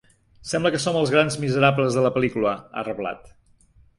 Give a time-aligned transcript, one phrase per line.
[0.51, 3.29] Sembla que som els grans miserables de la pel·lícula, ha reblat.